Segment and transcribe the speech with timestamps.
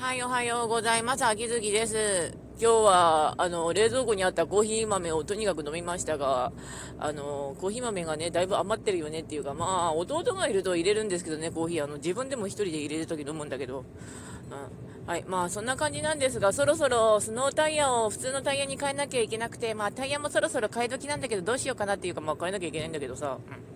[0.00, 1.26] はい、おはようございます。
[1.26, 2.32] 秋月です。
[2.58, 6.52] 今日は、あの、冷蔵庫にあったコーヒー豆をとにかく飲みましたが、
[6.98, 11.84] あの、コーヒー豆がね、だいぶ余ってるよねっていうか、まあ、弟がいると入れるんですけどね、コーヒー。
[11.84, 15.06] あの、自分でも一人で入れるとき飲むんだけど、うん。
[15.06, 23.70] はい、まあ、そんな感じなんですが、そろそろスノータイヤを普通のタイヤに変えなきゃいけなくて、まあ、タイヤもそろそろ変え時なんだけど、どうしようかなっていうか、まあ、変えなきゃいけないんだけどさ、うん。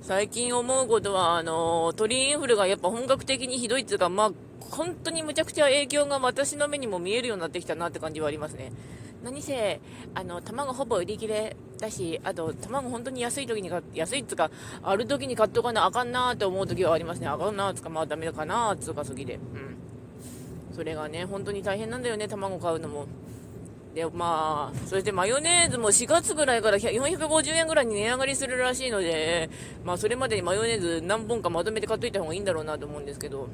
[0.00, 4.32] 最近思うことは、あの、鳥インフルがやっぱ本格的にひどいっていうか、まあ、
[4.70, 8.72] 本当にむちゃくちゃ影響が私の目にも見えるようになってきたなって感じはありますね。
[9.22, 9.80] 何せ、
[10.14, 14.50] あの、卵ほぼ売り切れだし、あと、卵本当に安い時に買安いっつか、
[14.82, 17.28] ある時に買っとかなあかんなって思う時はありますね。
[17.28, 19.36] あかんなーつか、まあダメかなーつうか、すぎで。
[19.36, 19.76] うん。
[20.74, 23.06] それがね、本当に大変なんだよね、卵買うのも。
[23.94, 29.48] で、まあ、そしてマヨネーズも4月ぐらいから450円ぐらいに値上がりするらしいので、
[29.84, 33.48] まあ、それまでにマヨネーズ何本かまとめて買っといた方がいいんだろうなと思うんですけど、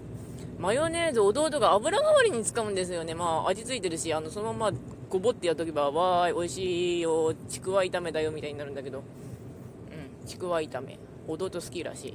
[0.59, 3.15] マヨネーズ弟が油代わりに使うんですよね。
[3.15, 4.79] まあ、味付いてるし、あの、そのまま
[5.11, 10.99] ごぼってやっとけば、わーい、美味しいよ、ちくわ炒めだよ、みたいになるんだけど、うん、ちくわ炒め。
[11.29, 12.15] 弟好きらしい。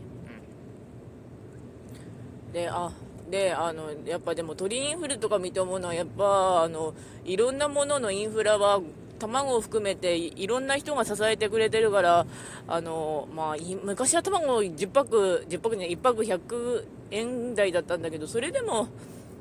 [2.48, 2.54] うん。
[2.54, 2.92] で、あ、
[3.30, 6.94] で、あの、やっぱでも鳥インフルとか見て思うのは、やっぱ、あの、
[7.26, 8.82] いろんなもののインフラは、
[9.18, 12.26] 卵を含めていろんな人が支えてくれてるから、
[12.68, 18.88] あの、まあ、昔は卵10パック、10パックね、1パック100円台だったんだけど、それでも、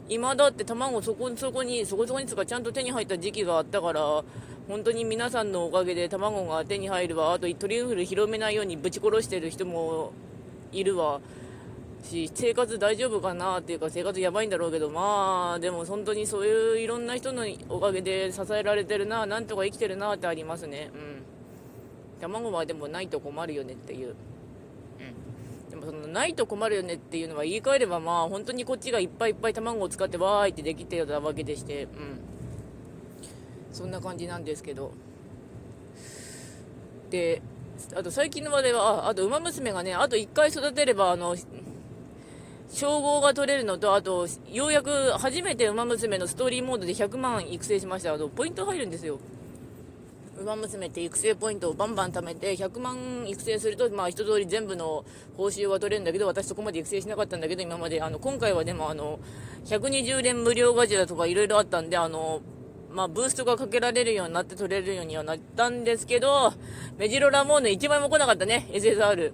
[0.08, 4.22] 今だって卵そこそこに、そこそこにつかちゃんと手に入った時期があったから、
[4.68, 10.12] 本当に皆さんのおかげで卵が手に入るわ、あと鳥インフル広めないようにぶち殺してる人も
[10.72, 11.20] いるわ。
[12.04, 20.90] し生活大丈夫かなっていうか生活やばいんだろうけどまあでも本当にそういういろんな人のおかげで支えられてるななんとか生きてるなってありますね。
[20.94, 21.22] うん。
[22.20, 24.14] 卵はでもないと困るよねっていう。
[25.68, 25.70] うん。
[25.70, 31.84] でもそのないと困るよねっていうのは言い換えればまあ本当にこっちがいっぱいいっぱい卵を使ってわーいってできてたわけでして。
[31.84, 31.90] うん。
[33.72, 34.92] そんな感じなんですけど。
[37.10, 37.42] で
[37.96, 41.36] あと最近の話題は、ああと、馬娘がね、あと1回育てれば、あの、
[42.70, 48.14] 称号が取れるのと、あと、ようやく初めて馬娘のストーリーモードで100万育成しました。
[48.14, 49.18] あと、ポイント入るんですよ。
[50.40, 55.04] 馬娘って育成ポイントをバンバン貯めて、100万育成すると、まあ、一通り全部の
[55.36, 59.20] 報酬が取れるんだけど、私そこまで育成しなかったんだけど、今まで、あの、今回はでも、あの、
[59.66, 62.40] 120連無料ガチャとかいろいろあったんで、あの、
[62.90, 66.52] まあ、ブーストがかけられるようになって取れるようにはなったんですけど、
[66.98, 69.32] メジロラモーヌ1枚も来なかったね、SSR。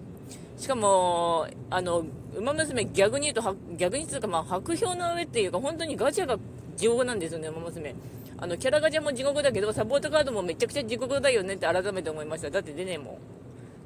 [0.58, 2.04] しかも、あの、
[2.36, 6.38] 馬娘逆に言うと、逆に言うか、まあ、白氷の上っていうか、本当にガチャが
[6.76, 7.94] 地獄なんですよね、馬娘。
[8.38, 12.50] あの、キャラガチャも地獄だけど、サポートカードもめちゃくちゃ地獄だよねって改めて思いました。
[12.50, 13.18] だって出ねえもん。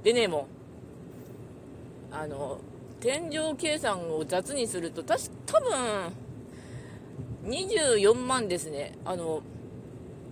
[0.03, 0.47] 出ねえもん。
[2.13, 2.59] あの、
[3.01, 5.71] 天井計算を雑にすると、たし、多分、
[7.47, 8.97] 24万ですね。
[9.05, 9.43] あの、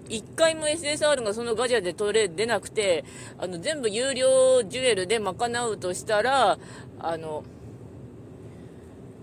[0.09, 3.05] 1回も SSR がそのガチャで取れ、出なくて、
[3.39, 6.59] あの、全部有料ジュエルで賄うとしたら、
[6.99, 7.44] あの、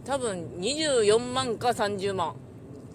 [0.09, 2.33] 多分24万か30万。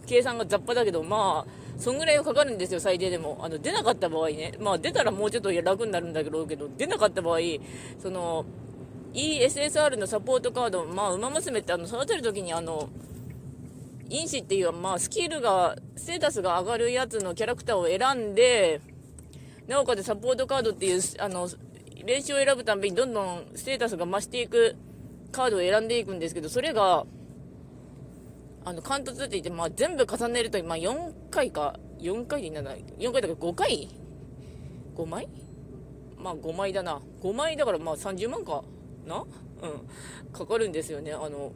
[0.05, 3.39] 計算が雑把だけど、まあ、そんぐらいはかかるんですよ、最低でも。
[3.41, 4.55] あの、出なかった場合ね。
[4.59, 6.45] まあ、出たらもうちょっと楽になるんだけど、
[6.77, 7.39] 出なかった場合、
[8.03, 8.45] その、
[9.13, 12.89] ESSR のサポートカード、まあ、馬娘ってあの、育てるときにあの、
[14.09, 18.81] 因子っていう、まあ、スキルが、ステータスが上がるやつのキャラクターを選んで、
[19.69, 21.49] なおかつサポートカードっていう、あの、
[22.05, 24.75] 練習を選ぶたびにどんどんステータスが増していく
[25.35, 27.05] カードを選んでいくんですけど、それが、
[28.65, 33.89] あの、貫突って言って、まあ、全部重ねると、まあ、4回か、4回でいいんだな、4回だから5回
[34.97, 35.29] ?5 枚？
[36.17, 37.03] まあ、5枚だな。
[37.21, 38.63] 5枚だから、まあ、30万か
[39.07, 39.25] な？
[39.63, 40.33] うん。
[40.33, 41.13] かかるんですよね。
[41.13, 41.53] あの、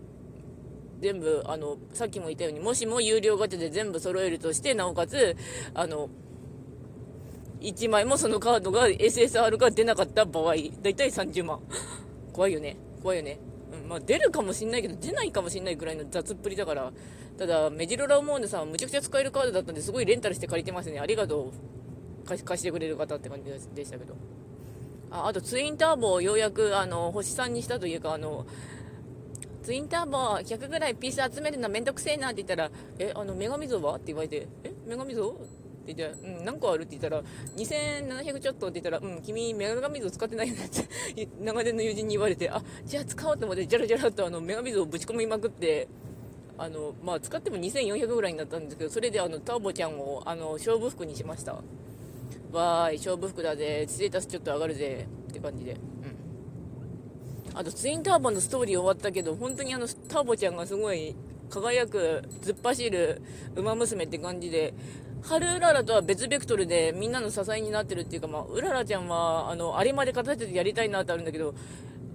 [1.00, 5.36] 全部、あの、さっきも言ったように、もしも有料ガチャで全部揃えるとして、なおかつ、
[5.72, 6.08] あの、
[7.60, 11.60] 1枚もそのカードが SSR が出なかった場合、だいたい30万。
[12.32, 12.76] 怖いよね。
[13.02, 13.38] 怖いよね。
[13.88, 16.92] まあ出るかもしんないけど、出ないかもしんないぐらいの雑っぷりだから、
[17.38, 20.98] ただ、メジロラモーネさんむちゃくちゃ使えるカードだったんで、すごいレンタルして借りてますね。
[20.98, 21.52] ありがとう。
[22.26, 24.14] 貸してくれる方って感じでしたけど。
[25.10, 28.46] ああと、ツインターボをようやく、あの、星さんにしたというか、あの、
[29.62, 33.94] ツインターボ100ぐらいピース集めるのめんどくせえなって言ったら、え、あの、女神像は？
[33.94, 35.36] って言われて、え、女神像？
[35.92, 37.22] って言って、うん、何個あるって言ったら、
[37.56, 45.88] 2700ちょっとって言ったら、うん、君、女神像使ってないよねって 長年の友人に言われて、あ、じゃあ使おうと思って、じゃらじゃらとあの、女神像をぶち込みまくって、
[46.58, 51.52] あの、まあ、使っても2400ぐらいになったんですけど、それであの、ターボちゃんを、あの、勝負服にしました。
[52.52, 55.76] わーい、勝負服だぜ、ステータスちょっと上がるぜ、って感じで。
[57.54, 61.16] あとツインターボのストーリー終わったけど、本当にあのターボちゃんがすごい
[61.50, 63.22] 輝く、突っ走る、
[63.56, 64.74] 馬娘って感じで、
[65.22, 71.54] 春うららとは別ベクトルでみんなの支えになってるっていうか、まあ、うららちゃんは、あの、有馬で形でやりたいなってあるんだけど、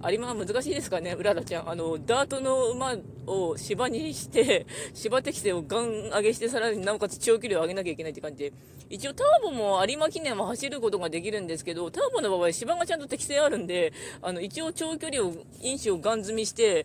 [0.06, 1.70] 有馬は難しいですかね、うららちゃん。
[1.70, 2.96] あの、ダートの馬
[3.26, 8.52] を芝にして、 芝適性をガン上げして、さらになおかつ長距離を上げなきゃいけないって感じで、
[8.90, 16.84] 一応ターボも有馬記念は走ることができるんですけど、ターボの場合芝がちゃんと適性あるんで、あの、一応長距離を、因子をガン積みして、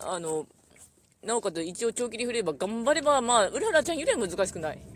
[0.00, 0.46] あの、
[1.22, 4.93] なおかつ一応長距離振れば頑張れば、まあ、うららちゃんよりは難しくない。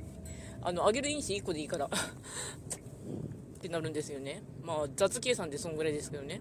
[0.62, 4.42] あの、上げる因子1個でいいから ってなるんですよね。
[4.62, 6.40] まあ、雑計算でそんぐらいですけどね。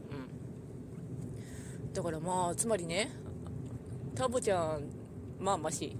[1.83, 1.93] うん。
[1.93, 3.11] だからまあ、つまりね、
[4.15, 4.83] タボちゃん、
[5.39, 5.95] まあ、まし。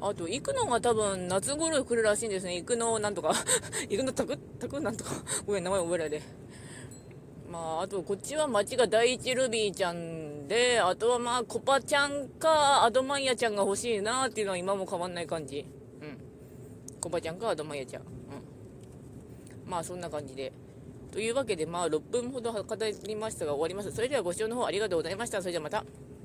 [0.00, 2.56] あと、行くのが多分夏頃来るらしいんですね。
[2.56, 3.32] 行くのなんとか
[3.88, 5.12] 行くのたく、たくなんとか
[5.46, 6.22] ごめん、名前覚えられで。
[7.50, 15.64] まあ、あと、こっちは町が第一ルビーちゃんで、あとはまあ、コパちゃんか、アドマイヤちゃんが欲しいなっていうのは今も変わんない感じ。
[16.00, 16.18] うん。
[17.04, 18.02] コバちゃんか、アドマイヤちゃん。
[18.02, 18.08] うん。
[19.70, 20.54] まあ、そんな感じで。
[21.12, 23.92] というわけで、まあ、6分ほど語りましたが終わります。
[23.94, 25.42] それではご視聴の方ありがとうございました。
[25.42, 25.84] それではまた。